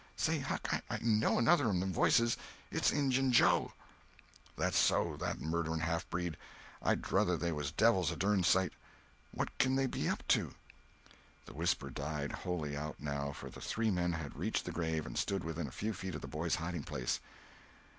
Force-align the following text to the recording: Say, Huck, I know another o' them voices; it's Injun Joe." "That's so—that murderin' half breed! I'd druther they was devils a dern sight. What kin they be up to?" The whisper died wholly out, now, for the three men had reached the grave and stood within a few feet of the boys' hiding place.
Say, 0.17 0.39
Huck, 0.39 0.67
I 0.89 0.97
know 1.03 1.37
another 1.37 1.65
o' 1.69 1.73
them 1.79 1.93
voices; 1.93 2.35
it's 2.71 2.91
Injun 2.91 3.31
Joe." 3.31 3.71
"That's 4.57 4.79
so—that 4.79 5.39
murderin' 5.39 5.81
half 5.81 6.09
breed! 6.09 6.37
I'd 6.81 7.03
druther 7.03 7.37
they 7.37 7.51
was 7.51 7.69
devils 7.69 8.09
a 8.09 8.15
dern 8.15 8.41
sight. 8.43 8.73
What 9.31 9.55
kin 9.59 9.75
they 9.75 9.85
be 9.85 10.09
up 10.09 10.27
to?" 10.29 10.55
The 11.45 11.53
whisper 11.53 11.91
died 11.91 12.31
wholly 12.31 12.75
out, 12.75 12.99
now, 12.99 13.31
for 13.31 13.51
the 13.51 13.61
three 13.61 13.91
men 13.91 14.13
had 14.13 14.35
reached 14.35 14.65
the 14.65 14.71
grave 14.71 15.05
and 15.05 15.15
stood 15.19 15.43
within 15.43 15.67
a 15.67 15.71
few 15.71 15.93
feet 15.93 16.15
of 16.15 16.21
the 16.21 16.27
boys' 16.27 16.55
hiding 16.55 16.81
place. 16.83 17.19